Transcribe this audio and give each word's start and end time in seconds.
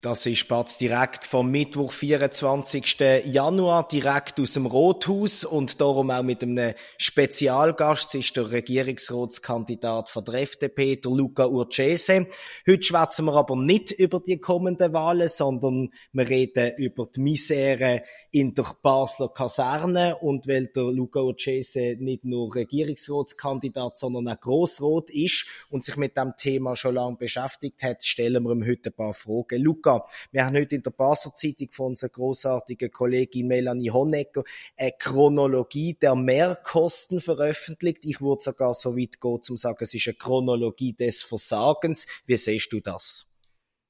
Das 0.00 0.26
ist 0.26 0.38
Spatz 0.38 0.78
direkt 0.78 1.24
vom 1.24 1.50
Mittwoch, 1.50 1.90
24. 1.90 3.00
Januar, 3.24 3.88
direkt 3.88 4.38
aus 4.38 4.52
dem 4.52 4.66
Rothaus 4.66 5.44
und 5.44 5.80
darum 5.80 6.12
auch 6.12 6.22
mit 6.22 6.40
einem 6.40 6.74
Spezialgast. 6.98 8.14
Das 8.14 8.20
ist 8.20 8.36
der 8.36 8.52
Regierungsratskandidat 8.52 10.08
von 10.08 10.24
der 10.24 10.34
FDP, 10.34 10.94
der 10.94 11.10
Luca 11.10 11.46
Urcese. 11.46 12.28
Heute 12.64 12.82
schwätzen 12.84 13.24
wir 13.24 13.34
aber 13.34 13.56
nicht 13.56 13.90
über 13.90 14.20
die 14.20 14.38
kommenden 14.38 14.92
Wahlen, 14.92 15.28
sondern 15.28 15.88
wir 16.12 16.28
reden 16.28 16.74
über 16.76 17.06
die 17.06 17.20
Misere 17.20 18.04
in 18.30 18.54
der 18.54 18.66
Basler 18.80 19.30
Kaserne. 19.30 20.14
Und 20.18 20.46
weil 20.46 20.68
der 20.68 20.92
Luca 20.92 21.22
Urcese 21.22 21.96
nicht 21.98 22.24
nur 22.24 22.54
Regierungsratskandidat, 22.54 23.98
sondern 23.98 24.28
auch 24.28 24.40
Grossrot 24.40 25.10
ist 25.10 25.44
und 25.70 25.82
sich 25.82 25.96
mit 25.96 26.16
dem 26.16 26.34
Thema 26.36 26.76
schon 26.76 26.94
lange 26.94 27.16
beschäftigt 27.16 27.82
hat, 27.82 28.04
stellen 28.04 28.44
wir 28.44 28.52
ihm 28.52 28.64
heute 28.64 28.90
ein 28.90 28.94
paar 28.94 29.12
Fragen. 29.12 29.60
Luca, 29.60 29.87
Luca, 29.88 30.04
wir 30.32 30.44
haben 30.44 30.56
heute 30.56 30.74
in 30.74 30.82
der 30.82 30.90
Basler 30.90 31.34
Zeitung 31.34 31.68
von 31.72 31.86
unserer 31.88 32.10
großartigen 32.10 32.90
Kollegin 32.90 33.46
Melanie 33.46 33.90
Honecker 33.90 34.44
eine 34.76 34.92
Chronologie 34.98 35.94
der 35.94 36.14
Mehrkosten 36.14 37.20
veröffentlicht. 37.20 38.04
Ich 38.04 38.20
würde 38.20 38.42
sogar 38.42 38.74
so 38.74 38.96
weit 38.96 39.20
gehen, 39.20 39.42
zum 39.42 39.56
sagen, 39.56 39.78
es 39.80 39.94
ist 39.94 40.06
eine 40.06 40.14
Chronologie 40.14 40.92
des 40.92 41.22
Versagens. 41.22 42.06
Wie 42.26 42.36
siehst 42.36 42.72
du 42.72 42.80
das? 42.80 43.26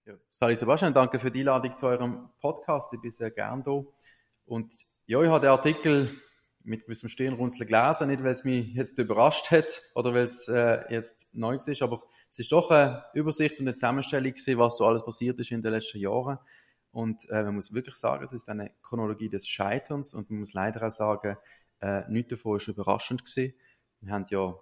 Ja, 0.06 0.14
Sali 0.30 0.54
Sebastian, 0.54 0.94
danke 0.94 1.18
für 1.18 1.30
die 1.30 1.40
Einladung 1.40 1.76
zu 1.76 1.86
eurem 1.86 2.28
Podcast. 2.40 2.92
Ich 2.94 3.00
bin 3.00 3.10
sehr 3.10 3.30
gern 3.30 3.62
da. 3.64 3.82
Und 4.46 4.72
ja, 5.06 5.20
ich 5.20 5.28
habe 5.28 5.40
den 5.40 5.50
Artikel 5.50 6.10
mit 6.68 6.84
gewissem 6.84 7.08
Stirnrunzeln 7.08 7.66
gelesen, 7.66 8.08
nicht 8.08 8.22
weil 8.22 8.30
es 8.30 8.44
mich 8.44 8.74
jetzt 8.74 8.98
überrascht 8.98 9.50
hat 9.50 9.82
oder 9.94 10.14
weil 10.14 10.24
es 10.24 10.48
äh, 10.48 10.80
jetzt 10.92 11.28
neu 11.32 11.56
ist, 11.56 11.82
aber 11.82 12.02
es 12.30 12.38
ist 12.38 12.52
doch 12.52 12.70
eine 12.70 13.04
Übersicht 13.14 13.58
und 13.58 13.66
eine 13.66 13.74
Zusammenstellung 13.74 14.32
gewesen, 14.32 14.58
was 14.58 14.76
so 14.76 14.84
alles 14.84 15.04
passiert 15.04 15.40
ist 15.40 15.50
in 15.50 15.62
den 15.62 15.72
letzten 15.72 15.98
Jahren. 15.98 16.38
Und 16.90 17.28
äh, 17.30 17.42
man 17.42 17.56
muss 17.56 17.72
wirklich 17.72 17.96
sagen, 17.96 18.24
es 18.24 18.32
ist 18.32 18.48
eine 18.48 18.70
Chronologie 18.82 19.28
des 19.28 19.46
Scheiterns 19.48 20.14
und 20.14 20.30
man 20.30 20.40
muss 20.40 20.52
leider 20.52 20.86
auch 20.86 20.90
sagen, 20.90 21.36
äh, 21.80 22.02
nichts 22.08 22.30
davon 22.30 22.56
ist 22.56 22.68
überraschend 22.68 23.24
gewesen. 23.24 23.54
Wir 24.00 24.12
haben 24.12 24.24
ja 24.30 24.54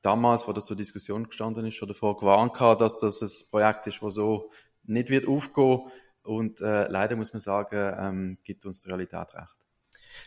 damals, 0.00 0.46
wo 0.46 0.52
das 0.52 0.66
zur 0.66 0.76
Diskussion 0.76 1.24
gestanden 1.24 1.64
ist, 1.66 1.74
schon 1.74 1.88
davor 1.88 2.16
gewarnt 2.16 2.60
dass 2.80 2.98
das 2.98 3.22
ein 3.22 3.50
Projekt 3.50 3.86
ist, 3.86 4.02
das 4.02 4.14
so 4.14 4.50
nicht 4.84 5.10
wird 5.10 5.26
aufgehen 5.26 5.90
und 6.22 6.60
äh, 6.60 6.88
leider 6.88 7.16
muss 7.16 7.32
man 7.32 7.40
sagen, 7.40 7.94
ähm, 7.98 8.38
gibt 8.44 8.64
uns 8.66 8.80
die 8.80 8.88
Realität 8.88 9.34
recht. 9.34 9.63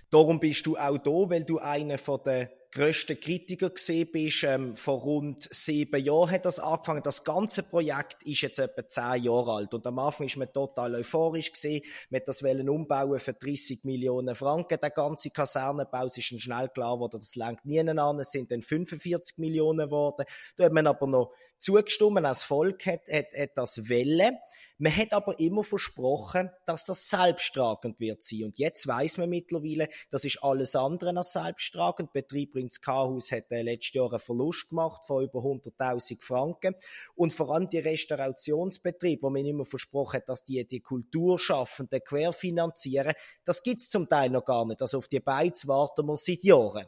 Darum 0.09 0.39
bist 0.39 0.65
du 0.65 0.77
auch 0.77 0.97
da, 0.97 1.11
weil 1.11 1.43
du 1.43 1.59
einer 1.59 1.97
von 1.97 2.21
den 2.23 2.49
grössten 2.71 3.19
Kritiker 3.19 3.69
gesehen 3.69 4.09
bist. 4.11 4.43
Ähm, 4.43 4.75
vor 4.75 4.99
rund 4.99 5.47
sieben 5.51 6.03
Jahren 6.03 6.31
hat 6.31 6.45
das 6.45 6.59
angefangen. 6.59 7.03
Das 7.03 7.23
ganze 7.23 7.63
Projekt 7.63 8.23
ist 8.23 8.41
jetzt 8.41 8.59
etwa 8.59 8.87
zehn 8.87 9.23
Jahre 9.23 9.53
alt. 9.53 9.73
Und 9.73 9.85
am 9.87 9.99
Anfang 9.99 10.27
ist 10.27 10.37
man 10.37 10.51
total 10.51 10.95
euphorisch 10.95 11.51
gesehen. 11.51 11.81
Man 12.09 12.21
hat 12.21 12.27
das 12.27 12.43
wollen 12.43 12.69
umbauen 12.69 13.19
für 13.19 13.33
30 13.33 13.83
Millionen 13.83 14.35
Franken. 14.35 14.79
Der 14.81 14.91
ganze 14.91 15.29
Kasernenbau 15.29 16.05
ist 16.05 16.23
schon 16.23 16.39
schnell 16.39 16.69
klar 16.69 16.95
geworden, 16.95 17.19
das 17.19 17.35
lenkt 17.35 17.65
nie 17.65 17.79
an. 17.79 18.19
Es 18.19 18.31
sind 18.31 18.51
dann 18.51 18.61
45 18.61 19.37
Millionen 19.37 19.87
geworden. 19.87 20.25
Da 20.55 20.65
hat 20.65 20.73
man 20.73 20.87
aber 20.87 21.07
noch 21.07 21.31
zugestimmt, 21.57 22.25
als 22.25 22.43
Volk 22.43 22.85
hat, 22.85 23.01
hat, 23.11 23.27
hat 23.37 23.51
das 23.55 23.89
Welle. 23.89 24.37
Man 24.79 24.95
hat 24.95 25.11
aber 25.11 25.39
immer 25.39 25.63
versprochen, 25.63 26.51
dass 26.65 26.85
das 26.85 27.09
selbsttragend 27.09 27.99
wird 27.99 28.23
sein. 28.23 28.43
Und 28.43 28.59
jetzt 28.59 28.85
weiß 28.85 29.17
man 29.17 29.29
mittlerweile, 29.29 29.89
das 30.11 30.23
ist 30.23 30.43
alles 30.43 30.75
andere 30.75 31.17
als 31.17 31.33
selbsttragend. 31.33 32.13
Betrieb 32.13 32.53
bringt 32.57 32.81
K-Haus 32.81 33.31
hat 33.31 33.51
äh, 33.51 33.61
letztes 33.61 33.93
Jahr 33.93 34.09
einen 34.09 34.19
Verlust 34.19 34.69
gemacht 34.69 35.05
von 35.05 35.23
über 35.23 35.39
100.000 35.39 36.23
Franken. 36.23 36.75
Und 37.15 37.31
vor 37.31 37.53
allem 37.53 37.69
die 37.69 37.77
Restaurationsbetriebe, 37.77 39.21
wo 39.21 39.29
man 39.29 39.45
immer 39.45 39.63
versprochen 39.63 40.17
hat, 40.17 40.29
dass 40.29 40.43
die 40.43 40.65
die 40.65 40.79
Kulturschaffenden 40.79 42.01
querfinanzieren, 42.03 43.13
das 43.43 43.61
gibt's 43.61 43.89
zum 43.89 44.09
Teil 44.09 44.31
noch 44.31 44.43
gar 44.43 44.65
nicht. 44.65 44.81
Also 44.81 44.97
auf 44.97 45.07
die 45.07 45.19
Beiz 45.19 45.67
warten 45.67 46.07
wir 46.07 46.17
seit 46.17 46.43
Jahren. 46.43 46.87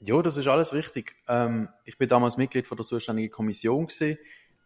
Ja, 0.00 0.22
das 0.22 0.38
ist 0.38 0.48
alles 0.48 0.72
richtig. 0.72 1.14
Ähm, 1.28 1.68
ich 1.84 1.98
bin 1.98 2.08
damals 2.08 2.38
Mitglied 2.38 2.66
von 2.66 2.78
der 2.78 2.86
zuständigen 2.86 3.30
Kommission 3.30 3.86
gewesen, 3.86 4.18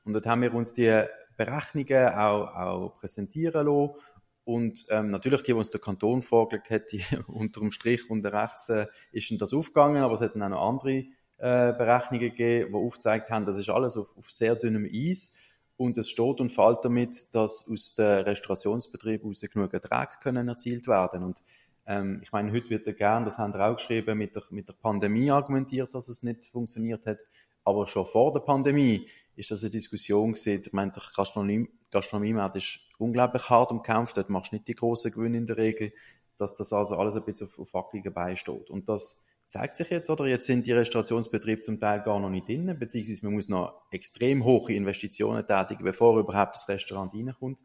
und 0.05 0.12
dort 0.12 0.27
haben 0.27 0.43
wir 0.43 0.53
uns 0.53 0.75
die 0.75 1.03
Berechnungen 1.37 2.09
auch, 2.11 2.55
auch 2.55 2.97
präsentieren 3.01 3.66
lassen. 3.66 3.95
Und 4.44 4.84
ähm, 4.91 5.10
natürlich, 5.10 5.43
die, 5.43 5.53
die 5.53 5.59
uns 5.59 5.71
der 5.71 5.81
Kanton 5.81 6.22
vorgelegt 6.22 6.71
hat, 6.71 6.93
die 6.93 7.03
unter 7.27 7.60
dem 7.60 7.72
Strich 7.72 8.10
unter 8.10 8.32
rechts 8.32 8.69
äh, 8.69 8.87
ist 9.10 9.32
das 9.41 9.55
aufgegangen, 9.55 10.03
aber 10.03 10.15
es 10.15 10.21
hat 10.21 10.34
dann 10.34 10.43
auch 10.43 10.49
noch 10.50 10.69
andere 10.69 11.05
äh, 11.38 11.72
Berechnungen 11.72 12.31
gegeben, 12.31 12.72
die 12.72 12.78
aufgezeigt 12.78 13.31
haben, 13.31 13.47
das 13.47 13.59
ist 13.59 13.71
alles 13.71 13.97
auf, 13.97 14.16
auf 14.16 14.31
sehr 14.31 14.54
dünnem 14.54 14.88
Eis. 14.91 15.33
Und 15.77 15.99
es 15.99 16.09
steht 16.09 16.41
und 16.41 16.50
fällt 16.50 16.84
damit, 16.84 17.34
dass 17.34 17.66
aus 17.69 17.94
dem 17.94 18.25
Restaurationsbetrieb 18.25 19.25
aus 19.25 19.41
genug 19.41 19.75
Ertrag 19.75 20.21
können 20.21 20.47
erzielt 20.47 20.87
werden. 20.87 21.25
Und 21.25 21.43
ähm, 21.87 22.21
ich 22.22 22.31
meine, 22.31 22.53
heute 22.53 22.71
wird 22.71 22.87
ja 22.87 22.93
gern, 22.93 23.25
das 23.25 23.38
haben 23.38 23.53
wir 23.53 23.66
auch 23.66 23.77
geschrieben, 23.77 24.16
mit 24.16 24.37
der, 24.37 24.44
mit 24.50 24.69
der 24.69 24.75
Pandemie 24.75 25.31
argumentiert, 25.31 25.93
dass 25.94 26.09
es 26.09 26.22
nicht 26.22 26.47
funktioniert 26.47 27.06
hat. 27.06 27.19
Aber 27.65 27.87
schon 27.87 28.06
vor 28.06 28.33
der 28.33 28.41
Pandemie 28.41 29.09
ist 29.37 29.50
das 29.50 29.62
eine 29.62 29.71
Diskussion 29.71 30.33
gewesen. 30.33 30.62
Ich 30.65 30.72
meine, 30.72 30.93
der 30.93 31.03
Gastronomie, 31.16 31.69
Gastronomiemarkt 31.94 32.56
ist 32.56 32.81
unglaublich 32.99 33.49
hart 33.49 33.71
umkämpft. 33.71 34.16
Dort 34.16 34.28
machst 34.28 34.53
du 34.53 34.56
nicht 34.56 34.69
die 34.69 34.75
großen 34.75 35.12
Gewinne 35.12 35.38
in 35.38 35.47
der 35.47 35.56
Regel, 35.56 35.93
dass 36.37 36.55
das 36.55 36.72
also 36.72 36.97
alles 36.97 37.16
ein 37.16 37.25
bisschen 37.25 37.47
auf, 37.47 37.59
auf 37.59 37.72
wackeligen 37.72 38.12
Beinen 38.12 38.37
steht. 38.37 38.69
Und 38.69 38.88
das 38.88 39.25
zeigt 39.47 39.77
sich 39.77 39.91
jetzt, 39.91 40.10
oder? 40.10 40.27
Jetzt 40.27 40.47
sind 40.47 40.66
die 40.66 40.72
Restaurationsbetriebe 40.72 41.60
zum 41.60 41.78
Teil 41.78 42.03
gar 42.03 42.19
noch 42.19 42.31
nicht 42.31 42.49
drin, 42.49 42.77
beziehungsweise 42.78 43.25
man 43.25 43.34
muss 43.34 43.49
noch 43.49 43.83
extrem 43.91 44.44
hohe 44.44 44.72
Investitionen 44.72 45.47
tätigen, 45.47 45.84
bevor 45.84 46.19
überhaupt 46.19 46.56
das 46.56 46.69
Restaurant 46.69 47.15
reinkommt. 47.15 47.60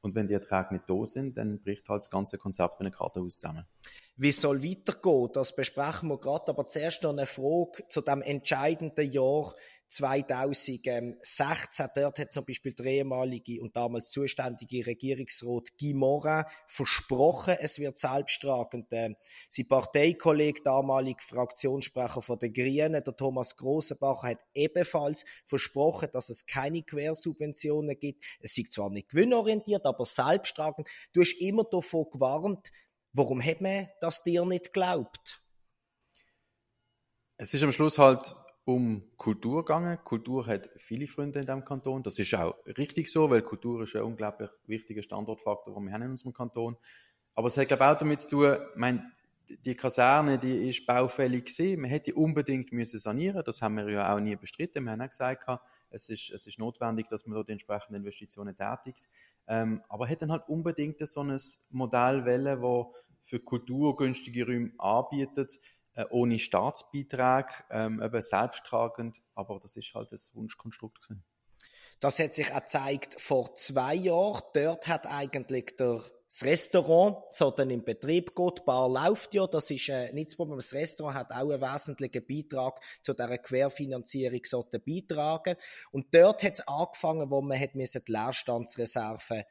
Und 0.00 0.14
wenn 0.14 0.28
die 0.28 0.34
Erträge 0.34 0.74
nicht 0.74 0.84
da 0.88 1.06
sind, 1.06 1.38
dann 1.38 1.62
bricht 1.62 1.88
halt 1.88 2.00
das 2.00 2.10
ganze 2.10 2.36
Konzept 2.36 2.78
mit 2.78 2.86
einem 2.86 2.94
Kartenhaus 2.94 3.38
zusammen. 3.38 3.64
Wie 4.16 4.32
soll 4.32 4.62
weitergehen? 4.62 5.30
Das 5.32 5.56
besprechen 5.56 6.10
wir 6.10 6.18
gerade. 6.18 6.48
Aber 6.48 6.66
zuerst 6.66 7.02
noch 7.02 7.12
eine 7.12 7.24
Frage 7.24 7.88
zu 7.88 8.02
dem 8.02 8.20
entscheidenden 8.20 9.10
Jahr 9.10 9.54
2016. 9.94 11.88
Dort 11.94 12.18
hat 12.18 12.32
zum 12.32 12.44
Beispiel 12.44 12.72
der 12.72 12.86
ehemalige 12.86 13.62
und 13.62 13.76
damals 13.76 14.10
zuständige 14.10 14.84
Regierungsrat 14.86 15.68
Guy 15.78 15.94
Morin 15.94 16.44
versprochen, 16.66 17.56
es 17.60 17.78
wird 17.78 17.96
selbsttragend. 17.96 18.88
Ähm, 18.90 19.16
sein 19.48 19.68
Parteikollege, 19.68 20.62
damalig 20.64 21.22
Fraktionssprecher 21.22 22.22
von 22.22 22.38
den 22.40 22.52
Grünen, 22.52 23.04
der 23.04 23.16
Thomas 23.16 23.56
Grossenbacher, 23.56 24.30
hat 24.30 24.40
ebenfalls 24.52 25.24
versprochen, 25.44 26.08
dass 26.12 26.28
es 26.28 26.44
keine 26.46 26.82
Quersubventionen 26.82 27.96
gibt. 27.98 28.24
Es 28.40 28.58
ist 28.58 28.72
zwar 28.72 28.90
nicht 28.90 29.10
gewinnorientiert, 29.10 29.86
aber 29.86 30.06
selbsttragend. 30.06 30.88
Du 31.12 31.20
hast 31.20 31.40
immer 31.40 31.64
davon 31.64 32.06
gewarnt. 32.10 32.72
Warum 33.12 33.40
hat 33.40 33.60
man 33.60 33.88
das 34.00 34.24
dir 34.24 34.44
nicht 34.44 34.72
geglaubt? 34.72 35.40
Es 37.36 37.54
ist 37.54 37.62
am 37.62 37.70
Schluss 37.70 37.98
halt 37.98 38.34
um 38.64 39.02
Kultur 39.16 39.64
gegangen. 39.64 39.98
Kultur 40.04 40.46
hat 40.46 40.70
viele 40.76 41.06
Freunde 41.06 41.40
in 41.40 41.46
diesem 41.46 41.64
Kanton. 41.64 42.02
Das 42.02 42.18
ist 42.18 42.34
auch 42.34 42.54
richtig 42.78 43.10
so, 43.10 43.28
weil 43.30 43.42
Kultur 43.42 43.82
ist 43.82 43.94
ein 43.96 44.02
unglaublich 44.02 44.50
wichtiger 44.66 45.02
Standortfaktor, 45.02 45.74
den 45.74 45.84
wir 45.84 45.92
haben 45.92 46.02
in 46.02 46.10
unserem 46.10 46.32
Kanton. 46.32 46.76
Aber 47.34 47.48
es 47.48 47.56
hat, 47.56 47.68
glaube 47.68 47.84
ich, 47.84 47.90
auch 47.90 47.98
damit 47.98 48.20
zu 48.20 48.30
tun, 48.30 48.56
ich 48.74 49.00
die 49.48 49.74
Kaserne, 49.74 50.38
die 50.38 50.68
ist 50.68 50.86
baufällig 50.86 51.44
gewesen. 51.44 51.82
Man 51.82 51.90
hätte 51.90 52.14
unbedingt 52.14 52.72
müssen 52.72 52.98
sanieren. 52.98 53.42
Das 53.44 53.60
haben 53.60 53.76
wir 53.76 53.88
ja 53.90 54.14
auch 54.14 54.20
nie 54.20 54.36
bestritten. 54.36 54.84
Wir 54.84 54.92
haben 54.92 55.02
auch 55.02 55.08
gesagt, 55.08 55.46
es 55.90 56.08
ist, 56.08 56.30
es 56.30 56.46
ist 56.46 56.58
notwendig, 56.58 57.08
dass 57.08 57.26
man 57.26 57.34
dort 57.34 57.50
entsprechende 57.50 57.98
Investitionen 57.98 58.56
tätigt. 58.56 59.08
Ähm, 59.46 59.82
aber 59.88 60.06
hätten 60.06 60.32
halt 60.32 60.48
unbedingt 60.48 61.06
so 61.06 61.22
ein 61.22 61.38
Modell 61.70 62.24
wählen, 62.24 62.62
das 62.62 62.86
für 63.22 63.40
Kultur 63.40 63.96
günstige 63.96 64.46
Räume 64.46 64.72
anbietet, 64.78 65.58
äh, 65.94 66.04
ohne 66.10 66.38
Staatsbeitrag, 66.38 67.64
ähm, 67.70 68.02
eben 68.02 68.22
selbsttragend, 68.22 69.22
aber 69.34 69.58
das 69.60 69.76
ist 69.76 69.94
halt 69.94 70.12
das 70.12 70.34
Wunschkonstrukt 70.34 71.00
gewesen. 71.02 71.24
Das 72.00 72.18
hat 72.18 72.34
sich 72.34 72.52
auch 72.52 72.60
gezeigt 72.60 73.20
vor 73.20 73.54
zwei 73.54 73.94
Jahren. 73.94 74.42
Dort 74.52 74.88
hat 74.88 75.06
eigentlich 75.06 75.76
der 75.76 76.02
das 76.34 76.44
Restaurant 76.44 77.18
so 77.30 77.52
dann 77.52 77.70
im 77.70 77.84
Betrieb 77.84 78.34
geht, 78.34 78.58
die 78.58 78.62
Bar 78.64 78.88
läuft 78.88 79.34
ja, 79.34 79.46
das 79.46 79.70
ist 79.70 79.88
äh, 79.88 80.12
das 80.12 80.34
Problem. 80.34 80.56
Das 80.56 80.74
Restaurant 80.74 81.16
hat 81.16 81.30
auch 81.30 81.48
einen 81.48 81.60
wesentlichen 81.60 82.26
Beitrag 82.26 82.80
zu 83.02 83.14
dieser 83.14 83.38
Querfinanzierung 83.38 84.40
so 84.42 84.64
beitragen. 84.84 85.54
Und 85.92 86.12
dort 86.12 86.42
hat 86.42 86.54
es 86.54 86.66
angefangen, 86.66 87.30
wo 87.30 87.40
man 87.40 87.60
hat 87.60 87.74
die 87.74 87.86
Leerstandsreserve 88.08 89.44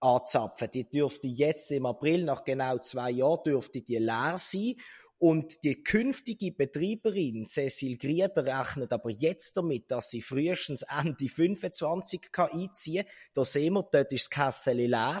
anzapfen. 0.00 0.70
Die 0.72 0.88
dürfte 0.88 1.26
jetzt 1.26 1.70
im 1.72 1.84
April, 1.84 2.24
nach 2.24 2.44
genau 2.44 2.78
zwei 2.78 3.10
Jahren, 3.10 3.42
dürfte 3.44 3.82
die 3.82 3.98
leer 3.98 4.36
sein. 4.38 4.76
Und 5.22 5.64
die 5.64 5.84
künftige 5.84 6.50
Betreiberin, 6.50 7.46
Cecil 7.46 7.98
Grieder, 7.98 8.46
rechnet 8.46 8.90
aber 8.90 9.10
jetzt 9.10 9.54
damit, 9.54 9.90
dass 9.90 10.08
sie 10.08 10.22
frühestens 10.22 10.82
Ende 10.82 11.28
25 11.28 12.32
kann 12.32 12.48
einziehen 12.50 13.04
kann. 13.04 13.12
Da 13.34 13.44
sehen 13.44 13.74
wir, 13.74 13.82
dort 13.92 14.10
ist 14.14 14.30
das 14.30 14.30
Kessel 14.30 14.78
leer. 14.78 15.20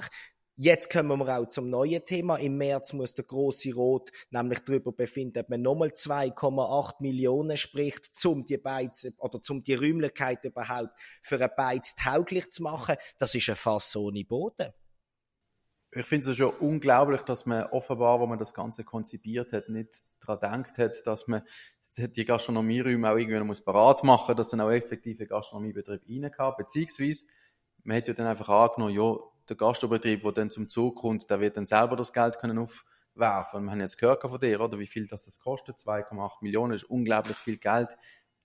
Jetzt 0.56 0.90
kommen 0.90 1.18
wir 1.18 1.38
auch 1.38 1.46
zum 1.50 1.68
neuen 1.68 2.02
Thema. 2.02 2.36
Im 2.36 2.56
März 2.56 2.94
muss 2.94 3.12
der 3.12 3.26
große 3.26 3.74
Rot 3.74 4.10
nämlich 4.30 4.60
darüber 4.60 4.90
befinden, 4.90 5.40
ob 5.40 5.50
man 5.50 5.60
nochmal 5.60 5.88
2,8 5.88 6.94
Millionen 7.00 7.58
spricht, 7.58 8.24
um 8.24 8.46
die 8.46 8.56
Beiz 8.56 9.06
oder 9.18 9.42
zum 9.42 9.62
die 9.62 9.74
Räumlichkeit 9.74 10.42
überhaupt 10.44 10.98
für 11.20 11.38
ein 11.42 11.50
Beiz 11.54 11.94
tauglich 11.94 12.50
zu 12.50 12.62
machen. 12.62 12.96
Das 13.18 13.34
ist 13.34 13.50
ein 13.50 13.56
Fass 13.56 13.94
ohne 13.96 14.24
Boden. 14.24 14.72
Ich 15.92 16.06
finde 16.06 16.30
es 16.30 16.36
schon 16.36 16.54
unglaublich, 16.54 17.22
dass 17.22 17.46
man 17.46 17.64
offenbar, 17.64 18.20
wo 18.20 18.26
man 18.26 18.38
das 18.38 18.54
Ganze 18.54 18.84
konzipiert 18.84 19.52
hat, 19.52 19.68
nicht 19.68 20.04
daran 20.24 20.52
denkt 20.52 20.78
hat, 20.78 21.04
dass 21.04 21.26
man 21.26 21.42
die 21.96 22.24
Gastronomieräume 22.24 23.10
auch 23.10 23.16
irgendwie 23.16 23.40
muss 23.40 23.60
parat 23.60 24.04
machen, 24.04 24.36
dass 24.36 24.50
dann 24.50 24.60
auch 24.60 24.70
effektive 24.70 25.26
Gastronomiebetrieb 25.26 26.02
rein 26.08 26.30
kann. 26.30 26.54
Beziehungsweise, 26.56 27.26
man 27.82 27.96
hat 27.96 28.06
ja 28.06 28.14
dann 28.14 28.28
einfach 28.28 28.48
angenommen, 28.48 28.94
ja, 28.94 29.16
der 29.48 29.56
Gastrobetrieb, 29.56 30.22
der 30.22 30.32
dann 30.32 30.50
zum 30.50 30.68
Zug 30.68 30.96
kommt, 30.96 31.28
der 31.28 31.40
wird 31.40 31.56
dann 31.56 31.66
selber 31.66 31.96
das 31.96 32.12
Geld 32.12 32.38
können 32.38 32.58
aufwerfen. 32.58 33.64
Wir 33.64 33.72
haben 33.72 33.80
jetzt 33.80 33.98
gehört 33.98 34.22
von 34.22 34.38
dir, 34.38 34.60
oder, 34.60 34.78
wie 34.78 34.86
viel 34.86 35.08
das, 35.08 35.24
das 35.24 35.40
kostet. 35.40 35.78
2,8 35.78 36.36
Millionen 36.42 36.74
ist 36.74 36.84
unglaublich 36.84 37.36
viel 37.36 37.56
Geld. 37.56 37.96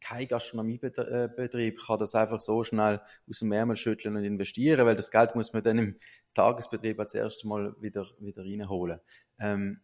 Kein 0.06 0.28
Gastronomiebetrieb 0.28 1.80
kann 1.80 1.98
das 1.98 2.14
einfach 2.14 2.40
so 2.40 2.64
schnell 2.64 3.02
aus 3.28 3.40
dem 3.40 3.52
Ärmel 3.52 3.76
schütteln 3.76 4.16
und 4.16 4.24
investieren, 4.24 4.86
weil 4.86 4.96
das 4.96 5.10
Geld 5.10 5.34
muss 5.34 5.52
man 5.52 5.64
dann 5.64 5.80
im 5.80 5.98
Tagesbetrieb 6.36 7.00
als 7.00 7.16
erstes 7.16 7.44
Mal 7.44 7.76
wieder, 7.82 8.06
wieder 8.20 8.44
reinholen. 8.44 9.00
Ähm, 9.40 9.82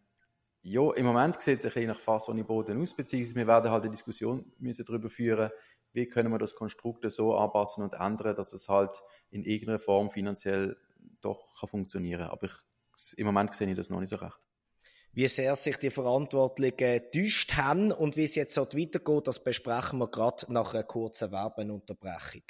ja, 0.60 0.92
im 0.92 1.06
Moment 1.06 1.42
sieht 1.42 1.58
es 1.58 1.64
ein 1.64 1.72
bisschen 1.72 1.88
nach 1.88 1.98
Fass 1.98 2.28
ohne 2.28 2.44
Boden 2.44 2.80
aus, 2.80 2.94
beziehungsweise 2.94 3.34
wir 3.34 3.48
werden 3.48 3.72
halt 3.72 3.82
eine 3.82 3.90
Diskussion 3.90 4.52
müssen 4.58 4.84
darüber 4.84 5.10
führen, 5.10 5.50
wie 5.92 6.06
können 6.06 6.30
wir 6.30 6.38
das 6.38 6.54
Konstrukt 6.54 7.10
so 7.10 7.34
anpassen 7.34 7.82
und 7.82 7.94
ändern, 7.94 8.36
dass 8.36 8.52
es 8.52 8.68
halt 8.68 9.02
in 9.30 9.42
irgendeiner 9.42 9.80
Form 9.80 10.08
finanziell 10.08 10.76
doch 11.20 11.58
kann 11.58 11.68
funktionieren 11.68 12.28
Aber 12.28 12.46
ich, 12.46 13.18
im 13.18 13.26
Moment 13.26 13.56
sehe 13.56 13.68
ich 13.68 13.76
das 13.76 13.90
noch 13.90 13.98
nicht 13.98 14.10
so 14.10 14.16
recht. 14.16 14.38
Wie 15.14 15.28
sehr 15.28 15.56
sich 15.56 15.76
die 15.76 15.90
Verantwortlichen 15.90 16.78
getäuscht 16.78 17.52
haben 17.56 17.92
und 17.92 18.16
wie 18.16 18.24
es 18.24 18.34
jetzt 18.34 18.56
weitergeht, 18.56 19.26
das 19.26 19.44
besprechen 19.44 19.98
wir 19.98 20.08
gerade 20.08 20.50
nach 20.50 20.72
einer 20.72 20.84
kurzen 20.84 21.30
Werbeunterbrechung. 21.30 22.44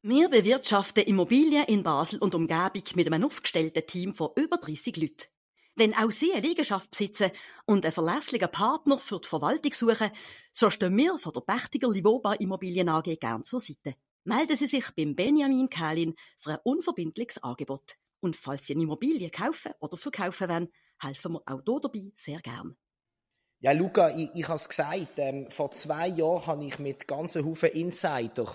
Wir 0.00 0.30
bewirtschaften 0.30 1.04
Immobilien 1.04 1.66
in 1.66 1.82
Basel 1.82 2.18
und 2.20 2.34
Umgebung 2.34 2.82
mit 2.94 3.06
einem 3.06 3.24
aufgestellten 3.24 3.86
Team 3.86 4.14
von 4.14 4.30
über 4.36 4.56
30 4.56 4.96
Leuten. 4.96 5.26
Wenn 5.74 5.94
auch 5.94 6.10
Sie 6.10 6.32
eine 6.32 6.40
Liegenschaft 6.40 6.90
besitzen 6.90 7.30
und 7.66 7.84
einen 7.84 7.92
verlässlichen 7.92 8.50
Partner 8.50 8.96
für 8.96 9.20
die 9.20 9.28
Verwaltung 9.28 9.72
suchen, 9.74 10.10
so 10.50 10.70
stehen 10.70 10.96
wir 10.96 11.18
von 11.18 11.34
der 11.34 11.42
Pächtiger 11.42 11.90
Livoba 11.90 12.32
Immobilien 12.32 12.88
AG 12.88 13.18
gern 13.20 13.44
zur 13.44 13.60
Seite. 13.60 13.96
Melden 14.24 14.56
Sie 14.56 14.66
sich 14.66 14.90
beim 14.96 15.14
Benjamin 15.14 15.68
Kählin 15.68 16.14
für 16.38 16.52
ein 16.52 16.58
unverbindliches 16.64 17.42
Angebot. 17.42 17.98
Und 18.20 18.36
falls 18.36 18.66
Sie 18.66 18.72
eine 18.72 18.84
Immobilie 18.84 19.28
kaufen 19.30 19.72
oder 19.80 19.98
verkaufen 19.98 20.48
wollen, 20.48 20.68
helfen 21.02 21.32
wir 21.32 21.42
auch 21.46 21.62
hier 21.64 21.80
dabei 21.80 22.10
sehr 22.14 22.40
gern. 22.40 22.76
Ja, 23.60 23.72
Luca, 23.72 24.10
ich, 24.16 24.30
ich 24.34 24.48
habe 24.48 24.56
es 24.56 24.68
gesagt, 24.68 25.18
ähm, 25.18 25.48
vor 25.50 25.70
zwei 25.70 26.08
Jahren 26.08 26.46
habe 26.46 26.64
ich 26.64 26.78
mit 26.78 27.06
ganzen 27.06 27.44
Haufen 27.46 27.70
Insider 27.70 28.46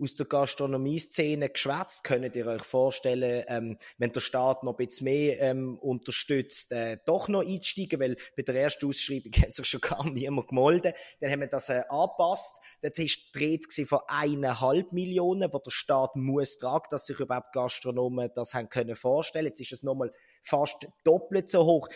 aus 0.00 0.14
der 0.14 0.26
Gastronomie-Szene 0.26 1.50
geschwätzt. 1.50 2.02
Könnt 2.02 2.34
ihr 2.34 2.46
euch 2.46 2.62
vorstellen, 2.62 3.44
ähm, 3.48 3.78
wenn 3.98 4.10
der 4.10 4.20
Staat 4.20 4.64
noch 4.64 4.72
ein 4.72 4.86
bisschen 4.86 5.04
mehr 5.04 5.40
ähm, 5.40 5.78
unterstützt, 5.78 6.72
äh, 6.72 6.98
doch 7.06 7.28
noch 7.28 7.46
einsteigen, 7.46 8.00
weil 8.00 8.16
bei 8.36 8.42
der 8.42 8.54
ersten 8.54 8.86
Ausschreibung 8.86 9.32
hat 9.42 9.54
sich 9.54 9.66
schon 9.66 9.80
gar 9.80 10.08
niemand 10.08 10.48
gemolden. 10.48 10.92
Dann 11.20 11.30
haben 11.30 11.40
wir 11.40 11.48
das 11.48 11.68
äh, 11.68 11.82
angepasst. 11.88 12.56
Das 12.80 12.98
ist 12.98 13.34
dreht 13.34 13.66
von 13.86 14.00
eineinhalb 14.08 14.92
Millionen, 14.92 15.52
wo 15.52 15.58
der 15.58 15.70
Staat 15.70 16.16
muss 16.16 16.58
tragen, 16.58 16.86
dass 16.90 17.06
sich 17.06 17.20
überhaupt 17.20 17.52
Gastronomen 17.52 18.30
das 18.34 18.54
haben 18.54 18.68
können 18.68 18.96
vorstellen. 18.96 19.46
Jetzt 19.46 19.60
ist 19.60 19.72
es 19.72 19.82
nochmal 19.82 20.12
fast 20.44 20.86
doppelt 21.04 21.50
so 21.50 21.64
hoch. 21.64 21.88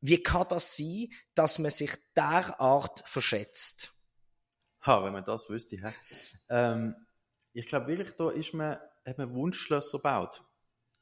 Wie 0.00 0.22
kann 0.22 0.48
das 0.48 0.76
sein, 0.76 1.08
dass 1.34 1.58
man 1.58 1.70
sich 1.70 1.92
derart 2.16 3.06
verschätzt? 3.06 3.94
Ha, 4.84 5.04
wenn 5.04 5.12
man 5.12 5.24
das 5.24 5.48
wüsste. 5.48 5.76
Hä? 5.76 5.94
Ähm, 6.48 6.96
ich 7.52 7.66
glaube 7.66 7.86
wirklich, 7.86 8.10
da 8.16 8.30
ist 8.30 8.52
man, 8.52 8.78
hat 9.06 9.18
man 9.18 9.32
Wunschschlösser 9.32 9.98
gebaut. 9.98 10.42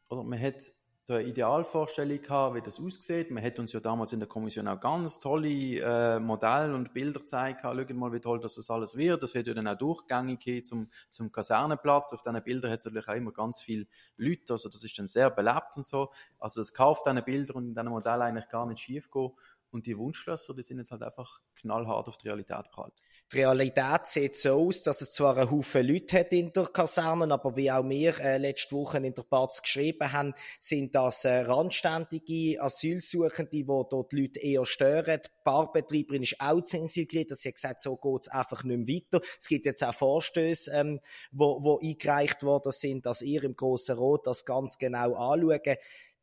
Oder 0.09 0.23
man 0.25 0.41
hat 0.41 0.71
da 1.11 1.17
eine 1.17 1.29
Idealvorstellung 1.29 2.23
gehabt, 2.23 2.55
wie 2.55 2.61
das 2.61 2.81
aussieht. 2.81 3.31
Man 3.31 3.43
hat 3.43 3.59
uns 3.59 3.73
ja 3.73 3.81
damals 3.81 4.13
in 4.13 4.21
der 4.21 4.29
Kommission 4.29 4.69
auch 4.69 4.79
ganz 4.79 5.19
tolle 5.19 5.49
äh, 5.49 6.21
Modelle 6.21 6.75
und 6.75 6.95
Bilder 6.95 7.19
gezeigt. 7.19 7.63
Schaut 7.63 7.91
mal, 7.91 8.13
wie 8.13 8.21
toll 8.21 8.41
dass 8.41 8.55
das 8.55 8.71
alles 8.71 8.97
wird. 8.97 9.23
Das 9.23 9.35
wird 9.35 9.49
ja 9.49 9.55
dann 9.55 9.67
auch 9.67 9.77
durchgängig 9.77 10.65
zum, 10.65 10.89
zum 11.09 11.33
Kasernenplatz. 11.33 12.13
Auf 12.13 12.23
diesen 12.23 12.43
Bildern 12.43 12.71
hat 12.71 12.79
es 12.79 12.85
natürlich 12.85 13.09
auch 13.09 13.15
immer 13.15 13.33
ganz 13.33 13.61
viele 13.61 13.87
Leute. 14.17 14.53
Also 14.53 14.69
das 14.69 14.85
ist 14.85 14.99
dann 14.99 15.07
sehr 15.07 15.31
belebt 15.31 15.77
und 15.77 15.85
so. 15.85 16.11
Also 16.39 16.61
das 16.61 16.73
kauft 16.73 17.07
diesen 17.07 17.25
Bilder 17.25 17.57
und 17.57 17.69
in 17.69 17.75
diesem 17.75 17.89
Modell 17.89 18.23
eigentlich 18.23 18.49
gar 18.49 18.67
nicht 18.67 18.79
schief 18.79 19.11
gehen. 19.11 19.33
Und 19.73 19.87
die 19.87 19.99
Wunschschlösser, 19.99 20.55
die 20.55 20.63
sind 20.63 20.79
jetzt 20.79 20.91
halt 20.91 21.03
einfach 21.03 21.41
knallhart 21.57 22.09
auf 22.09 22.17
die 22.17 22.29
Realität 22.29 22.71
prallt. 22.71 22.95
Die 23.33 23.39
Realität 23.39 24.07
sieht 24.07 24.35
so 24.35 24.67
aus, 24.67 24.83
dass 24.83 25.03
es 25.03 25.13
zwar 25.13 25.37
einen 25.37 25.53
Haufen 25.53 25.87
Leute 25.87 26.19
hat 26.19 26.33
in 26.33 26.53
der 26.53 26.65
Kaserne, 26.65 27.33
aber 27.33 27.55
wie 27.55 27.71
auch 27.71 27.89
wir 27.89 28.19
äh, 28.19 28.39
letzte 28.39 28.75
Woche 28.75 28.99
in 28.99 29.15
der 29.15 29.23
Batz 29.23 29.63
geschrieben 29.63 30.13
haben, 30.13 30.35
sind 30.59 30.97
das 30.97 31.25
äh, 31.25 31.43
randständige 31.43 32.61
Asylsuchende, 32.61 33.51
die 33.53 33.65
dort 33.65 34.11
die 34.11 34.23
Leute 34.23 34.41
eher 34.41 34.67
stören. 34.67 35.21
Die 35.25 35.31
Barbetreiberin 35.45 36.25
ist 36.25 36.41
auch 36.41 36.61
zensiert, 36.63 37.31
dass 37.31 37.43
sie 37.43 37.53
gesagt 37.53 37.83
so 37.83 37.95
geht 37.95 38.23
es 38.23 38.29
einfach 38.29 38.65
nicht 38.65 38.89
mehr 38.89 38.97
weiter. 38.97 39.25
Es 39.39 39.47
gibt 39.47 39.65
jetzt 39.65 39.85
auch 39.85 39.95
Vorstöße, 39.95 40.73
ähm, 40.73 40.99
wo, 41.31 41.63
wo 41.63 41.79
eingereicht 41.79 42.43
worden 42.43 42.73
sind, 42.73 43.07
dass 43.07 43.23
ihr 43.23 43.45
im 43.45 43.55
Grossen 43.55 43.97
Rot 43.97 44.27
das 44.27 44.45
ganz 44.45 44.77
genau 44.77 45.15
anschauen 45.15 45.77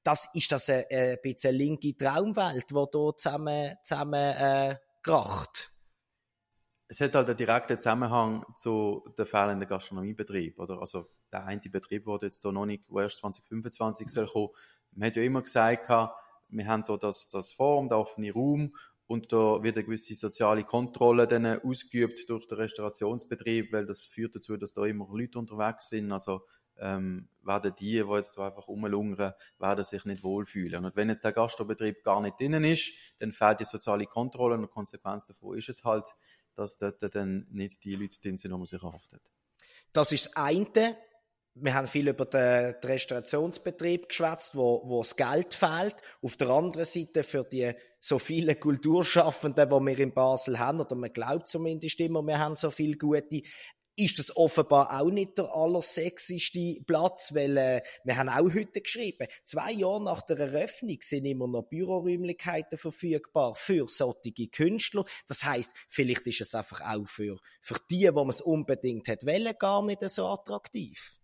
das 0.04 0.30
ist 0.34 0.52
das 0.52 0.70
eine, 0.70 0.88
ein 0.90 1.18
bisschen 1.22 1.56
linke 1.56 1.96
Traumwelt, 1.96 2.70
die 2.70 2.76
hier 2.76 3.14
zusammen, 3.18 3.76
zusammen 3.82 4.36
äh, 4.38 4.76
kracht. 5.02 5.77
Es 6.88 7.02
hat 7.02 7.16
halt 7.16 7.28
einen 7.28 7.38
direkten 7.38 7.78
Zusammenhang 7.78 8.46
zu 8.56 9.04
den 9.18 9.26
fehlenden 9.26 9.68
Gastronomiebetrieb, 9.68 10.58
oder? 10.60 10.80
Also, 10.80 11.10
der 11.32 11.46
eine 11.46 11.60
Betrieb, 11.60 12.06
der 12.06 12.20
jetzt 12.22 12.44
hier 12.44 12.52
noch 12.52 12.66
nicht, 12.66 12.86
erst 12.90 13.18
2025 13.18 14.08
soll 14.08 14.28
kommen. 14.28 14.50
Man 14.92 15.08
hat 15.08 15.16
ja 15.18 15.24
immer 15.24 15.42
gesagt, 15.42 15.90
wir 15.90 16.68
haben 16.68 16.84
hier 16.88 16.98
das, 16.98 17.28
das 17.28 17.52
Forum, 17.52 17.90
der 17.90 17.98
offene 17.98 18.32
Raum 18.32 18.74
und 19.08 19.32
da 19.32 19.64
wird 19.64 19.78
eine 19.78 19.86
gewisse 19.86 20.16
soziale 20.16 20.64
Kontrolle 20.66 21.28
dann 21.28 21.46
ausgeübt 21.46 22.30
durch 22.30 22.46
den 22.46 22.58
Restaurationsbetrieb, 22.58 23.72
weil 23.72 23.86
das 23.86 24.04
führt 24.04 24.36
dazu, 24.36 24.58
dass 24.58 24.74
da 24.74 24.86
immer 24.86 25.08
Leute 25.10 25.40
unterwegs 25.40 25.90
sind. 25.90 26.12
Also 26.12 26.46
ähm, 26.80 27.30
werden 27.44 27.74
die, 27.80 28.04
die 28.04 28.22
da 28.36 28.48
einfach 28.48 28.68
rumlungern, 28.68 29.34
werden 29.58 29.84
sich 29.84 30.06
nicht 30.06 30.24
wohlfühlen. 30.24 30.86
Und 30.86 30.96
wenn 30.96 31.10
jetzt 31.10 31.24
der 31.24 31.32
Gastrobetrieb 31.32 32.04
gar 32.04 32.22
nicht 32.22 32.40
drinnen 32.40 32.64
ist, 32.64 32.94
dann 33.20 33.32
fehlt 33.32 33.60
die 33.60 33.66
soziale 33.66 34.06
Kontrolle 34.06 34.56
und 34.56 34.64
die 34.64 34.68
Konsequenz 34.68 35.26
davon 35.26 35.58
ist 35.58 35.70
es 35.70 35.84
halt, 35.84 36.08
dass 36.56 36.78
dort 36.78 37.04
dann 37.16 37.48
nicht 37.50 37.84
die 37.84 37.96
Leute 37.96 38.20
drin 38.22 38.38
sind, 38.38 38.52
die 38.52 38.58
man 38.58 38.66
sich 38.66 38.82
erhofft 38.82 39.14
hat. 39.14 39.22
Das 39.94 40.12
ist 40.12 40.28
das 40.28 40.36
eine. 40.36 40.98
Wir 41.60 41.74
haben 41.74 41.88
viel 41.88 42.08
über 42.08 42.26
den, 42.26 42.76
Restaurationsbetrieb 42.84 44.10
geschwätzt, 44.10 44.56
wo, 44.56 44.84
wo 44.86 45.02
das 45.02 45.16
Geld 45.16 45.56
fehlt. 45.56 45.96
Auf 46.22 46.38
der 46.38 46.50
anderen 46.50 46.86
Seite 46.86 47.24
für 47.24 47.44
die 47.44 47.74
so 48.00 48.20
viele 48.20 48.56
Kulturschaffenden, 48.56 49.68
die 49.68 49.76
wir 49.76 50.00
in 50.00 50.14
Basel 50.14 50.60
haben, 50.60 50.80
oder 50.80 50.96
man 50.96 51.12
glaubt 51.12 51.48
zumindest 51.48 52.00
immer, 52.00 52.22
wir 52.22 52.38
haben 52.38 52.56
so 52.56 52.70
viele 52.70 52.96
gute, 52.96 53.42
ist 53.98 54.20
das 54.20 54.36
offenbar 54.38 55.02
auch 55.02 55.10
nicht 55.10 55.38
der 55.38 55.54
allersexiste 55.54 56.82
Platz, 56.86 57.34
weil 57.34 57.58
äh, 57.58 57.82
wir 58.04 58.16
haben 58.16 58.30
auch 58.30 58.54
heute 58.54 58.82
geschrieben, 58.82 59.28
zwei 59.44 59.72
Jahre 59.72 60.04
nach 60.04 60.22
der 60.22 60.38
Eröffnung 60.38 60.98
sind 61.02 61.26
immer 61.26 61.48
noch 61.48 61.64
Büroräumlichkeiten 61.64 62.78
verfügbar 62.78 63.56
für 63.56 63.88
solche 63.88 64.48
Künstler. 64.50 65.04
Das 65.28 65.44
heißt, 65.44 65.76
vielleicht 65.90 66.28
ist 66.28 66.42
es 66.42 66.54
einfach 66.54 66.82
auch 66.82 67.08
für, 67.08 67.38
für 67.62 67.76
die, 67.90 68.08
wo 68.14 68.20
man 68.20 68.30
es 68.30 68.42
unbedingt 68.42 69.08
hat 69.08 69.26
wollen, 69.26 69.54
gar 69.58 69.84
nicht 69.84 70.08
so 70.08 70.28
attraktiv. 70.28 71.18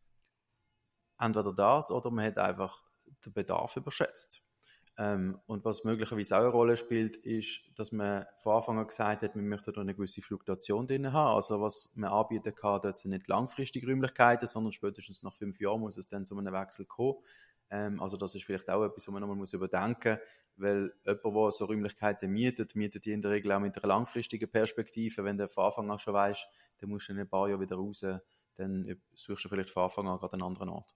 Entweder 1.19 1.53
das 1.53 1.91
oder 1.91 2.09
man 2.09 2.25
hat 2.25 2.39
einfach 2.39 2.83
den 3.23 3.33
Bedarf 3.33 3.77
überschätzt. 3.77 4.41
Ähm, 4.95 5.39
und 5.47 5.65
was 5.65 5.83
möglicherweise 5.83 6.37
auch 6.37 6.41
eine 6.41 6.49
Rolle 6.49 6.77
spielt, 6.77 7.15
ist, 7.15 7.61
dass 7.75 7.91
man 7.91 8.25
von 8.37 8.57
Anfang 8.57 8.77
an 8.77 8.87
gesagt 8.87 9.23
hat, 9.23 9.35
man 9.35 9.47
möchte 9.47 9.71
da 9.71 9.81
eine 9.81 9.95
gewisse 9.95 10.21
Fluktuation 10.21 10.85
drin 10.85 11.11
haben. 11.11 11.35
Also 11.35 11.59
was 11.61 11.89
man 11.95 12.11
anbieten 12.11 12.53
kann, 12.53 12.79
dort 12.81 12.97
sind 12.97 13.11
nicht 13.11 13.27
langfristige 13.27 13.87
Räumlichkeiten, 13.87 14.47
sondern 14.47 14.71
spätestens 14.71 15.23
nach 15.23 15.33
fünf 15.33 15.59
Jahren 15.59 15.79
muss 15.79 15.97
es 15.97 16.07
dann 16.07 16.25
zu 16.25 16.37
einem 16.37 16.53
Wechsel 16.53 16.85
kommen. 16.85 17.17
Ähm, 17.71 17.99
also 17.99 18.17
das 18.17 18.35
ist 18.35 18.43
vielleicht 18.43 18.69
auch 18.69 18.83
etwas, 18.83 19.07
was 19.07 19.11
man 19.11 19.21
nochmal 19.21 19.35
muss 19.37 19.53
überdenken 19.53 20.19
muss, 20.19 20.63
weil 20.63 20.93
jemand, 21.05 21.23
der 21.25 21.51
so 21.51 21.65
Räumlichkeiten 21.65 22.29
mietet, 22.29 22.75
mietet 22.75 23.05
die 23.05 23.13
in 23.13 23.21
der 23.21 23.31
Regel 23.31 23.51
auch 23.51 23.59
mit 23.59 23.75
einer 23.75 23.87
langfristigen 23.87 24.49
Perspektive. 24.49 25.23
Wenn 25.23 25.39
du 25.39 25.49
von 25.49 25.65
Anfang 25.65 25.89
an 25.89 25.97
schon 25.97 26.13
weißt, 26.13 26.47
dann 26.77 26.89
musst 26.89 27.09
du 27.09 27.13
in 27.13 27.19
ein 27.19 27.27
paar 27.27 27.49
Jahren 27.49 27.61
wieder 27.61 27.77
raus, 27.77 28.05
dann 28.55 28.95
suchst 29.15 29.45
du 29.45 29.49
vielleicht 29.49 29.71
von 29.71 29.83
Anfang 29.85 30.07
an 30.07 30.19
gerade 30.19 30.33
einen 30.33 30.43
anderen 30.43 30.69
Ort. 30.69 30.93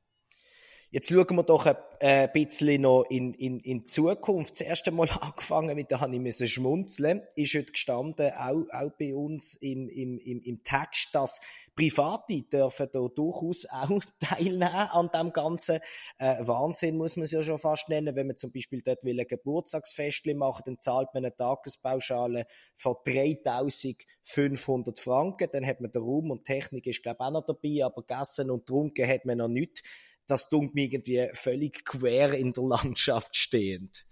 Jetzt 0.90 1.10
schauen 1.10 1.36
wir 1.36 1.44
doch 1.44 1.66
ein, 1.66 1.76
ein 2.00 2.32
bisschen 2.32 2.84
noch 2.84 3.04
in, 3.10 3.34
in, 3.34 3.60
in 3.60 3.86
Zukunft. 3.86 4.52
Das 4.52 4.62
erste 4.62 4.92
Mal 4.92 5.10
angefangen, 5.22 5.76
mit 5.76 5.92
da 5.92 6.00
habe 6.00 6.14
ich 6.14 6.22
müssen 6.22 6.48
schmunzeln, 6.48 7.24
ist 7.36 7.56
heute 7.56 7.74
gestanden, 7.74 8.32
auch, 8.32 8.64
auch 8.72 8.92
bei 8.98 9.14
uns 9.14 9.56
im, 9.56 9.90
im, 9.90 10.18
im, 10.18 10.42
im 10.44 10.64
Text, 10.64 11.10
dass 11.12 11.42
Private 11.76 12.42
dürfen 12.44 12.88
da 12.90 13.06
durchaus 13.14 13.66
auch 13.70 14.00
teilnehmen 14.22 14.64
an 14.64 15.10
dem 15.14 15.34
ganzen 15.34 15.80
äh, 16.20 16.36
Wahnsinn, 16.48 16.96
muss 16.96 17.18
man 17.18 17.26
es 17.26 17.32
ja 17.32 17.44
schon 17.44 17.58
fast 17.58 17.90
nennen. 17.90 18.16
Wenn 18.16 18.28
man 18.28 18.38
zum 18.38 18.54
Beispiel 18.54 18.82
dort 18.82 19.04
will 19.04 19.20
ein 19.20 19.28
Geburtstagsfest 19.28 20.26
machen, 20.38 20.64
dann 20.68 20.80
zahlt 20.80 21.10
man 21.14 21.26
eine 21.26 21.36
Tagespauschale 21.36 22.48
von 22.78 22.96
3500 23.04 24.98
Franken. 24.98 25.50
Dann 25.52 25.66
hat 25.66 25.82
man 25.82 25.92
den 25.92 26.02
Raum 26.02 26.32
und 26.32 26.46
Technik 26.46 26.88
ist, 26.88 27.04
glaube 27.04 27.18
ich, 27.20 27.26
auch 27.26 27.32
noch 27.32 27.46
dabei, 27.46 27.84
aber 27.84 28.04
gegessen 28.04 28.50
und 28.50 28.66
trunken 28.66 29.06
hat 29.06 29.26
man 29.26 29.40
noch 29.40 29.50
nicht 29.50 29.84
das 30.28 30.50
tut 30.50 30.76
mir 30.76 30.86
irgendwie 30.86 31.30
völlig 31.34 31.86
quer 31.86 32.34
in 32.34 32.54
der 32.54 32.64
Landschaft 32.64 33.36
stehend. 33.36 34.06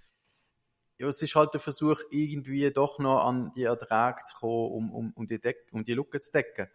Ja, 0.97 1.07
es 1.07 1.21
ist 1.21 1.35
halt 1.35 1.53
der 1.53 1.59
Versuch, 1.59 1.99
irgendwie 2.09 2.71
doch 2.71 2.99
noch 2.99 3.25
an 3.25 3.51
die 3.55 3.63
Erträge 3.63 4.23
zu 4.23 4.35
kommen, 4.35 4.71
um, 4.71 4.93
um, 4.93 5.13
um, 5.13 5.27
die, 5.27 5.39
Deck 5.39 5.67
um 5.71 5.83
die 5.83 5.93
Lücke 5.93 6.19
zu 6.19 6.31
decken. 6.31 6.69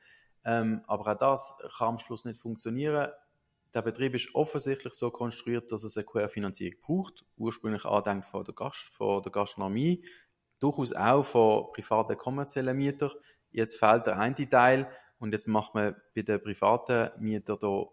Ähm, 0.45 0.83
aber 0.87 1.13
auch 1.13 1.19
das 1.19 1.57
kann 1.79 1.89
am 1.89 1.99
Schluss 1.99 2.27
nicht 2.27 2.39
funktionieren. 2.39 3.09
Der 3.73 3.83
Betrieb 3.83 4.15
ist 4.15 4.35
offensichtlich 4.35 4.93
so 4.93 5.11
konstruiert, 5.11 5.73
dass 5.73 5.85
es 5.85 5.97
eine 5.97 6.05
Querfinanzierung 6.05 6.81
braucht. 6.83 7.25
Ursprünglich 7.37 7.85
andenkt 7.87 8.27
von 8.27 8.45
der, 8.45 8.55
Gast, 8.55 8.89
von 8.93 9.23
der 9.23 9.33
Gastronomie, 9.33 10.05
durchaus 10.59 10.93
auch 10.93 11.23
von 11.23 11.73
privaten 11.73 12.19
kommerziellen 12.19 12.77
Mietern. 12.77 13.13
Jetzt 13.53 13.79
fehlt 13.79 14.07
der 14.07 14.19
eine 14.19 14.35
Teil 14.35 14.91
und 15.19 15.33
jetzt 15.33 15.49
macht 15.49 15.75
man 15.75 15.97
bei 16.15 16.23
den 16.23 16.43
privaten 16.43 17.11
Mietern 17.23 17.59
da 17.59 17.87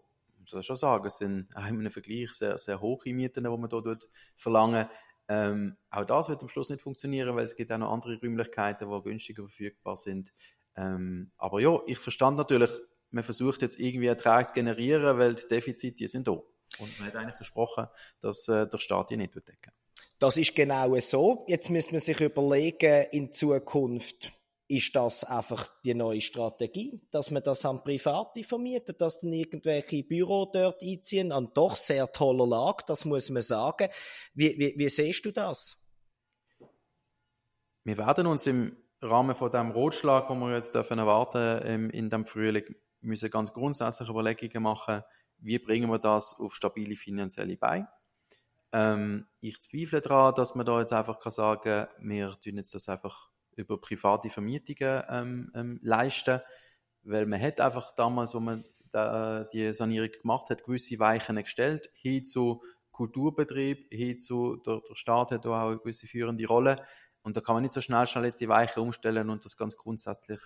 muss 0.52 0.66
schon 0.66 0.76
sagen, 0.76 1.06
es 1.06 1.18
sind 1.18 1.48
auch 1.54 1.66
in 1.66 1.78
einem 1.78 1.90
Vergleich 1.90 2.32
sehr, 2.32 2.58
sehr 2.58 2.80
hohe 2.80 2.98
Mieten, 3.06 3.44
die 3.44 3.50
man 3.50 3.68
hier 3.70 3.98
verlangen. 4.36 4.88
Ähm, 5.28 5.76
auch 5.90 6.04
das 6.04 6.28
wird 6.28 6.42
am 6.42 6.48
Schluss 6.48 6.70
nicht 6.70 6.80
funktionieren, 6.80 7.36
weil 7.36 7.44
es 7.44 7.54
gibt 7.54 7.70
auch 7.70 7.78
noch 7.78 7.92
andere 7.92 8.18
Räumlichkeiten, 8.18 8.88
die 8.90 9.02
günstiger 9.02 9.42
verfügbar 9.42 9.96
sind. 9.96 10.32
Ähm, 10.74 11.32
aber 11.36 11.60
ja, 11.60 11.78
ich 11.86 11.98
verstand 11.98 12.38
natürlich, 12.38 12.70
man 13.10 13.24
versucht 13.24 13.62
jetzt 13.62 13.78
irgendwie 13.78 14.06
Ertrag 14.06 14.46
zu 14.46 14.54
generieren, 14.54 15.18
weil 15.18 15.34
die 15.34 15.46
Defizite 15.48 16.08
sind 16.08 16.28
da. 16.28 16.32
Und 16.78 16.98
man 16.98 17.08
hat 17.08 17.16
eigentlich 17.16 17.36
versprochen, 17.36 17.86
dass 18.20 18.48
äh, 18.48 18.66
der 18.66 18.78
Staat 18.78 19.10
die 19.10 19.16
nicht 19.16 19.34
decken 19.34 19.72
Das 20.18 20.36
ist 20.36 20.54
genau 20.54 20.98
so. 21.00 21.44
Jetzt 21.46 21.70
müssen 21.70 21.92
wir 21.92 22.00
sich 22.00 22.20
überlegen, 22.20 23.06
in 23.10 23.32
Zukunft, 23.32 24.32
ist 24.68 24.94
das 24.94 25.24
einfach 25.24 25.68
die 25.82 25.94
neue 25.94 26.20
Strategie, 26.20 27.00
dass 27.10 27.30
man 27.30 27.42
das 27.42 27.64
an 27.64 27.82
Private 27.82 28.44
vermietet, 28.44 29.00
dass 29.00 29.20
dann 29.20 29.32
irgendwelche 29.32 30.02
Büro 30.02 30.44
dort 30.52 30.82
einziehen, 30.82 31.32
an 31.32 31.50
doch 31.54 31.74
sehr 31.74 32.12
toller 32.12 32.46
Lage, 32.46 32.84
das 32.86 33.06
muss 33.06 33.30
man 33.30 33.42
sagen. 33.42 33.88
Wie, 34.34 34.54
wie, 34.58 34.74
wie 34.76 34.88
siehst 34.90 35.24
du 35.24 35.32
das? 35.32 35.78
Wir 37.84 37.96
werden 37.96 38.26
uns 38.26 38.46
im 38.46 38.76
Rahmen 39.00 39.34
von 39.34 39.50
dem 39.50 39.70
Rotschlag, 39.70 40.28
den 40.28 40.38
wir 40.40 40.54
jetzt 40.54 40.74
dürfen 40.74 40.98
erwarten 40.98 41.60
ähm, 41.64 41.90
in 41.90 42.10
dem 42.10 42.26
Frühling, 42.26 42.74
müssen 43.00 43.30
ganz 43.30 43.52
grundsätzliche 43.54 44.12
Überlegungen 44.12 44.62
machen, 44.62 45.02
wie 45.38 45.58
bringen 45.58 45.88
wir 45.88 45.98
das 45.98 46.38
auf 46.38 46.54
stabile 46.54 46.96
finanzielle 46.96 47.56
Beine. 47.56 47.88
Ähm, 48.72 49.26
ich 49.40 49.62
zweifle 49.62 50.02
daran, 50.02 50.34
dass 50.34 50.54
man 50.54 50.66
da 50.66 50.80
jetzt 50.80 50.92
einfach 50.92 51.18
sagen 51.30 51.62
kann, 51.62 51.88
wir 52.00 52.36
tun 52.38 52.56
jetzt 52.56 52.74
das 52.74 52.88
einfach 52.90 53.30
über 53.58 53.80
private 53.80 54.30
Vermietungen 54.30 55.02
ähm, 55.08 55.52
ähm, 55.54 55.80
leisten, 55.82 56.40
weil 57.02 57.26
man 57.26 57.40
hat 57.40 57.60
einfach 57.60 57.92
damals, 57.92 58.34
wo 58.34 58.40
man 58.40 58.64
da, 58.90 59.44
die 59.44 59.72
Sanierung 59.72 60.10
gemacht 60.10 60.50
hat, 60.50 60.64
gewisse 60.64 60.98
Weichen 60.98 61.36
gestellt, 61.36 61.90
hin 61.94 62.24
zu 62.24 62.62
Kulturbetrieb, 62.92 63.92
hin 63.92 64.16
zu, 64.16 64.56
der, 64.56 64.80
der 64.88 64.94
Staat 64.94 65.30
hat 65.30 65.46
auch 65.46 65.68
eine 65.68 65.78
gewisse 65.78 66.06
führende 66.06 66.46
Rolle 66.46 66.84
und 67.22 67.36
da 67.36 67.40
kann 67.40 67.56
man 67.56 67.62
nicht 67.62 67.72
so 67.72 67.80
schnell 67.80 68.06
schnell 68.06 68.24
jetzt 68.24 68.40
die 68.40 68.48
Weichen 68.48 68.80
umstellen 68.80 69.30
und 69.30 69.44
das 69.44 69.56
ganz 69.56 69.76
grundsätzlich 69.76 70.40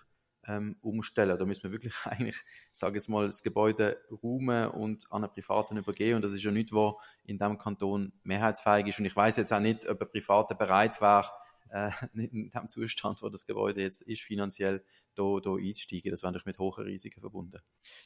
ähm, 0.46 0.76
umstellen. 0.80 1.38
Da 1.38 1.44
müssen 1.44 1.64
wir 1.64 1.72
wirklich 1.72 1.94
eigentlich, 2.04 2.42
sage 2.70 2.98
ich 2.98 3.08
mal, 3.08 3.26
das 3.26 3.42
Gebäude 3.42 3.98
räumen 4.22 4.68
und 4.68 5.06
an 5.10 5.24
einen 5.24 5.32
Privaten 5.32 5.76
übergeben. 5.76 6.16
Und 6.16 6.22
das 6.22 6.32
ist 6.32 6.42
ja 6.42 6.50
nicht, 6.50 6.72
was 6.72 6.94
in 7.24 7.38
diesem 7.38 7.58
Kanton 7.58 8.12
mehrheitsfähig 8.24 8.88
ist. 8.88 8.98
Und 8.98 9.06
ich 9.06 9.16
weiß 9.16 9.36
jetzt 9.36 9.52
auch 9.52 9.60
nicht, 9.60 9.88
ob 9.88 10.00
ein 10.00 10.10
Privater 10.10 10.54
bereit 10.54 11.00
wäre, 11.00 11.30
äh, 11.72 11.90
in 12.14 12.50
dem 12.50 12.68
Zustand, 12.68 13.22
wo 13.22 13.28
das 13.28 13.46
Gebäude 13.46 13.80
jetzt 13.80 14.02
ist, 14.02 14.22
finanziell 14.22 14.84
da, 15.14 15.38
da 15.42 15.54
einzusteigen. 15.54 16.10
Das 16.10 16.22
wäre 16.22 16.32
natürlich 16.32 16.46
mit 16.46 16.58
hohen 16.58 16.84
Risiken 16.84 17.20
verbunden. 17.20 17.60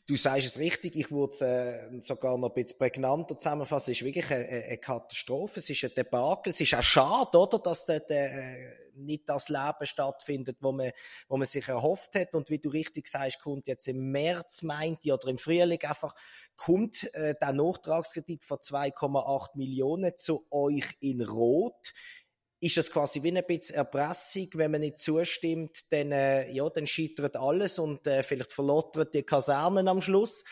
Du 0.07 0.17
sagst 0.17 0.47
es 0.47 0.59
richtig, 0.59 0.97
ich 0.97 1.11
würde 1.11 1.33
es 1.33 1.41
äh, 1.41 2.01
sogar 2.01 2.39
noch 2.39 2.51
ein 2.51 2.55
bisschen 2.55 2.79
prägnanter 2.79 3.37
zusammenfassen. 3.37 3.93
Es 3.93 4.01
ist 4.01 4.05
wirklich 4.05 4.31
eine, 4.31 4.47
eine 4.47 4.79
Katastrophe, 4.79 5.61
es 5.61 5.71
ist 5.71 5.85
ein 5.85 5.93
Debakel, 5.97 6.51
es 6.51 6.61
ist 6.61 6.75
auch 6.75 6.83
schade, 6.83 7.39
oder, 7.39 7.59
dass 7.59 7.87
dort 7.87 8.11
äh, 8.11 8.87
nicht 8.97 9.29
das 9.29 9.49
Leben 9.49 9.85
stattfindet, 9.85 10.59
wo 10.61 10.73
man, 10.73 10.91
wo 11.29 11.37
man 11.37 11.47
sich 11.47 11.69
erhofft 11.69 12.15
hat. 12.15 12.35
Und 12.35 12.49
wie 12.51 12.59
du 12.59 12.71
richtig 12.71 13.09
sagst, 13.09 13.41
kommt 13.41 13.69
jetzt 13.69 13.89
im 13.89 14.11
März, 14.11 14.63
meint 14.63 15.05
ihr, 15.05 15.15
oder 15.15 15.29
im 15.29 15.39
Frühling 15.39 15.83
einfach, 15.83 16.15
kommt 16.57 17.13
äh, 17.15 17.35
der 17.41 17.53
Nachtragskredit 17.53 18.45
von 18.45 18.59
2,8 18.59 19.49
Millionen 19.55 20.13
zu 20.17 20.47
euch 20.51 20.97
in 21.01 21.23
Rot 21.23 21.93
ist 22.61 22.79
es 22.79 22.91
quasi 22.91 23.23
wie 23.23 23.37
ein 23.37 23.45
bisschen 23.47 23.77
Erpressung, 23.77 24.49
wenn 24.55 24.71
man 24.71 24.81
nicht 24.81 24.99
zustimmt, 24.99 25.93
dann, 25.93 26.13
äh, 26.13 26.51
ja, 26.51 26.69
dann 26.71 26.87
scheitert 26.87 27.37
alles 27.37 27.79
und 27.79 28.07
äh, 28.07 28.23
vielleicht 28.23 28.53
verlottert 28.53 29.15
die 29.15 29.23
Kasernen 29.23 29.89
am 29.89 30.01
Schluss. 30.01 30.43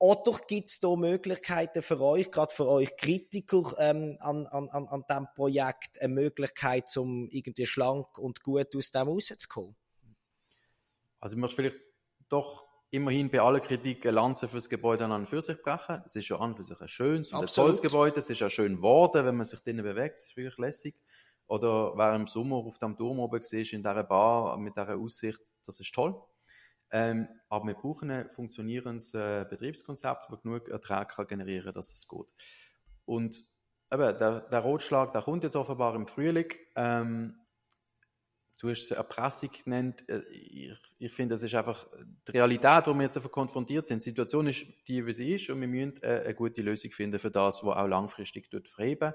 Oder 0.00 0.38
gibt 0.46 0.68
es 0.68 0.78
da 0.78 0.94
Möglichkeiten 0.94 1.82
für 1.82 2.00
euch, 2.00 2.30
gerade 2.30 2.54
für 2.54 2.68
euch 2.68 2.96
Kritiker 2.96 3.74
ähm, 3.78 4.16
an, 4.20 4.46
an, 4.46 4.68
an 4.68 5.04
diesem 5.08 5.26
Projekt, 5.34 6.00
eine 6.00 6.14
Möglichkeit, 6.14 6.96
um 6.96 7.28
irgendwie 7.30 7.66
schlank 7.66 8.16
und 8.16 8.42
gut 8.44 8.76
aus 8.76 8.92
dem 8.92 9.08
rauszukommen? 9.08 9.74
Also 11.18 11.34
ich 11.34 11.40
möchte 11.40 11.56
vielleicht 11.56 11.80
doch 12.28 12.68
immerhin 12.90 13.28
bei 13.28 13.40
aller 13.40 13.58
Kritik 13.58 14.06
eine 14.06 14.14
Lanze 14.14 14.46
für 14.46 14.56
das 14.56 14.68
Gebäude 14.68 15.04
an 15.04 15.12
und 15.12 15.26
für 15.26 15.42
sich 15.42 15.60
brechen. 15.60 16.00
Es 16.06 16.14
ist 16.14 16.28
ja 16.28 16.36
an 16.36 16.50
und 16.50 16.56
für 16.56 16.62
sich 16.62 16.80
ein 16.80 16.88
schönes 16.88 17.32
und 17.32 17.40
ein 17.40 17.46
tolles 17.46 17.82
Gebäude. 17.82 18.20
Es 18.20 18.30
ist 18.30 18.38
ja 18.38 18.48
schön 18.48 18.76
geworden, 18.76 19.24
wenn 19.24 19.36
man 19.36 19.46
sich 19.46 19.60
drinnen 19.60 19.84
bewegt. 19.84 20.20
Es 20.20 20.26
ist 20.26 20.36
wirklich 20.36 20.58
lässig. 20.58 20.94
Oder 21.48 21.96
wer 21.96 22.14
im 22.14 22.26
Sommer 22.26 22.56
auf 22.56 22.78
dem 22.78 22.96
Turm 22.96 23.18
oben 23.18 23.40
war, 23.40 23.58
in 23.58 23.64
dieser 23.64 24.04
Bar 24.04 24.58
mit 24.58 24.76
dieser 24.76 24.96
Aussicht, 24.96 25.40
das 25.64 25.80
ist 25.80 25.94
toll. 25.94 26.14
Ähm, 26.90 27.28
aber 27.48 27.66
wir 27.66 27.74
brauchen 27.74 28.10
ein 28.10 28.30
funktionierendes 28.30 29.14
äh, 29.14 29.46
Betriebskonzept, 29.48 30.26
das 30.30 30.42
genug 30.42 30.68
Ertrag 30.68 31.14
kann 31.14 31.26
generieren 31.26 31.66
kann, 31.66 31.74
dass 31.74 31.92
es 31.92 32.06
geht. 32.06 32.32
Und 33.04 33.44
eben, 33.90 34.18
der, 34.18 34.40
der 34.40 34.60
Rotschlag, 34.60 35.12
der 35.12 35.22
kommt 35.22 35.44
jetzt 35.44 35.56
offenbar 35.56 35.94
im 35.94 36.06
Frühling. 36.06 36.52
Ähm, 36.76 37.34
du 38.60 38.70
hast 38.70 38.82
es 38.82 38.90
Erpressung 38.90 39.50
genannt. 39.64 40.06
Äh, 40.08 40.20
ich, 40.30 40.78
ich 40.98 41.12
finde, 41.12 41.34
das 41.34 41.42
ist 41.42 41.54
einfach 41.54 41.86
die 42.26 42.32
Realität, 42.32 42.86
wo 42.86 42.94
wir 42.94 43.02
jetzt 43.02 43.32
konfrontiert 43.32 43.86
sind. 43.86 44.02
Die 44.02 44.10
Situation 44.10 44.46
ist 44.46 44.66
die, 44.86 45.04
wie 45.04 45.12
sie 45.12 45.34
ist, 45.34 45.48
und 45.50 45.60
wir 45.60 45.68
müssen 45.68 46.02
äh, 46.02 46.22
eine 46.24 46.34
gute 46.34 46.62
Lösung 46.62 46.90
finden 46.90 47.18
für 47.18 47.30
das, 47.30 47.64
was 47.64 47.76
auch 47.76 47.86
langfristig 47.86 48.48
verheben 48.66 49.14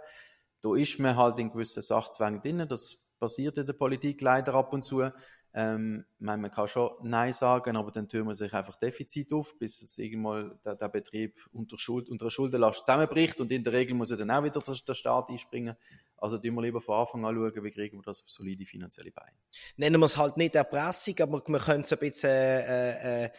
da 0.63 0.75
ist 0.75 1.00
man 1.00 1.17
halt 1.17 1.39
in 1.39 1.51
gewissen 1.51 1.82
Sachzwängen 1.82 2.41
drin. 2.41 2.65
Das 2.67 3.13
passiert 3.20 3.58
in 3.58 3.65
der 3.65 3.74
Politik 3.74 4.22
leider 4.22 4.55
ab 4.55 4.74
und 4.74 4.82
zu. 4.82 5.10
Ähm, 5.55 6.03
man 6.17 6.50
kann 6.50 6.67
schon 6.67 6.91
Nein 7.03 7.32
sagen, 7.32 7.77
aber 7.77 7.91
dann 7.91 8.08
wir 8.12 8.34
sich 8.34 8.51
einfach 8.53 8.75
Defizit 8.77 9.32
auf, 9.34 9.55
bis 9.60 9.84
es 9.84 10.00
irgendwann 10.00 10.60
der, 10.65 10.75
der 10.75 10.89
Betrieb 10.89 11.39
unter, 11.51 11.77
Schuld, 11.77 12.10
unter 12.10 12.25
einer 12.25 12.32
Schuldenlast 12.32 12.86
zusammenbricht 12.86 13.39
und 13.39 13.51
in 13.51 13.63
der 13.63 13.74
Regel 13.74 13.96
muss 13.96 14.10
ja 14.10 14.15
dann 14.15 14.32
auch 14.32 14.43
wieder 14.43 14.62
der, 14.62 14.75
der 14.88 14.96
Staat 14.96 15.29
einspringen. 15.29 15.75
Also 16.17 16.39
tun 16.39 16.55
wir 16.55 16.63
lieber 16.63 16.82
von 16.82 17.01
Anfang 17.01 17.24
an 17.25 17.36
schauen, 17.36 17.63
wie 17.63 17.72
kriegen 17.72 17.98
wir 17.98 18.03
das 18.03 18.24
auf 18.24 18.29
solide 18.29 18.65
finanzielle 18.65 19.12
Beine. 19.12 19.38
Nennen 19.77 20.00
wir 20.00 20.08
es 20.08 20.17
halt 20.17 20.38
nicht 20.38 20.55
Erpressung, 20.55 21.15
aber 21.20 21.43
wir 21.46 21.60
können 21.60 21.82
es 21.82 21.93
ein 21.93 22.00
bisschen 22.00 22.32
äh, 22.32 23.25
äh, 23.25 23.29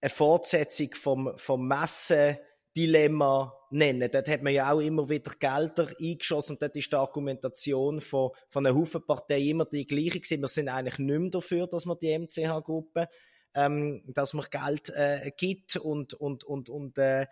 eine 0.00 0.10
Fortsetzung 0.10 0.94
vom, 0.94 1.36
vom 1.36 1.68
Messen 1.68 2.38
Dilemma 2.74 3.52
nennen. 3.72 4.08
Dort 4.12 4.28
hat 4.28 4.42
man 4.42 4.52
ja 4.52 4.72
auch 4.72 4.80
immer 4.80 5.08
wieder 5.08 5.32
Gelder 5.38 5.88
eingeschossen 6.00 6.52
und 6.52 6.62
dort 6.62 6.76
ist 6.76 6.92
die 6.92 6.96
Argumentation 6.96 8.00
von, 8.00 8.30
von 8.48 8.66
einer 8.66 8.76
Haufen 8.76 9.04
Partei 9.06 9.40
immer 9.40 9.64
die 9.64 9.86
gleiche 9.86 10.20
gewesen. 10.20 10.40
Wir 10.40 10.48
sind 10.48 10.68
eigentlich 10.68 10.98
nicht 10.98 11.20
mehr 11.20 11.30
dafür, 11.30 11.66
dass 11.66 11.86
man 11.86 11.98
die 12.00 12.18
MCH-Gruppe 12.18 13.08
ähm, 13.54 14.02
dass 14.06 14.34
man 14.34 14.46
Geld 14.50 14.90
äh, 14.90 15.30
gibt 15.36 15.76
und, 15.76 16.14
und, 16.14 16.44
und, 16.44 16.70
und 16.70 16.98
äh, 16.98 17.26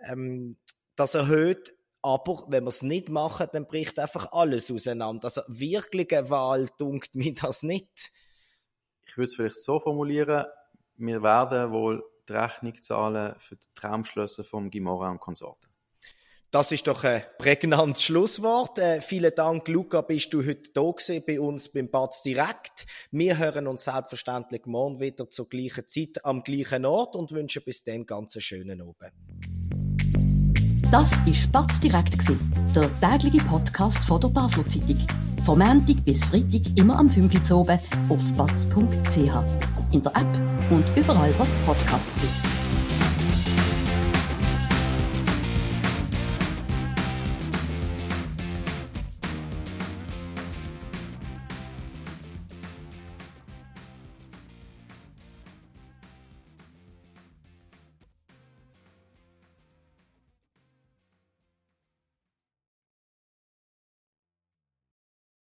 ähm, 0.00 0.56
das 0.96 1.14
erhöht. 1.14 1.74
Aber 2.02 2.44
wenn 2.48 2.64
wir 2.64 2.68
es 2.68 2.82
nicht 2.82 3.08
machen, 3.08 3.46
dann 3.52 3.66
bricht 3.66 3.98
einfach 3.98 4.32
alles 4.32 4.70
auseinander. 4.70 5.26
Also 5.26 5.42
wirkliche 5.46 6.30
Wahl 6.30 6.68
dunkt 6.78 7.14
mir 7.14 7.34
das 7.34 7.62
nicht. 7.62 8.12
Ich 9.06 9.16
würde 9.16 9.26
es 9.26 9.34
vielleicht 9.34 9.56
so 9.56 9.80
formulieren, 9.80 10.46
wir 10.96 11.22
werden 11.22 11.72
wohl 11.72 12.04
die 12.28 12.32
Rechnung 12.32 12.80
zahlen 12.80 13.34
für 13.38 13.56
die 13.56 13.66
Traumschlösser 13.74 14.44
vom 14.44 14.70
Gimora 14.70 15.10
und 15.10 15.20
Konsorten. 15.20 15.71
Das 16.52 16.70
ist 16.70 16.86
doch 16.86 17.02
ein 17.04 17.22
prägnantes 17.38 18.02
Schlusswort. 18.02 18.78
Äh, 18.78 19.00
vielen 19.00 19.32
Dank, 19.34 19.66
Luca, 19.68 20.02
bist 20.02 20.34
du 20.34 20.44
heute 20.44 20.70
da 20.74 20.82
bei 21.26 21.40
uns 21.40 21.70
beim 21.70 21.88
Batz 21.88 22.22
direkt. 22.22 22.84
Wir 23.10 23.38
hören 23.38 23.66
uns 23.66 23.84
selbstverständlich 23.84 24.66
morgen 24.66 25.00
wieder 25.00 25.30
zur 25.30 25.48
gleichen 25.48 25.88
Zeit 25.88 26.22
am 26.26 26.42
gleichen 26.42 26.84
Ort 26.84 27.16
und 27.16 27.32
wünschen 27.32 27.62
bis 27.64 27.84
dann 27.84 28.04
ganz 28.04 28.36
einen 28.36 28.42
schönen 28.42 28.82
Abend. 28.82 29.14
Das 30.90 31.10
war 31.10 31.62
Batz 31.62 31.80
direkt, 31.80 32.18
der 32.76 33.00
tägliche 33.00 33.42
Podcast 33.46 34.04
von 34.04 34.20
der 34.20 34.28
Basler 34.28 34.68
Zeitung. 34.68 34.98
Vom 35.46 35.58
Montag 35.58 36.04
bis 36.04 36.22
Freitag 36.22 36.60
immer 36.76 36.98
am 36.98 37.08
5 37.08 37.50
Uhr 37.50 37.60
oben 37.60 37.78
auf 38.10 38.32
batz.ch. 38.36 39.16
In 39.90 40.02
der 40.02 40.14
App 40.14 40.70
und 40.70 40.84
überall, 40.98 41.34
was 41.38 41.54
Podcasts 41.64 42.20
gibt. 42.20 42.71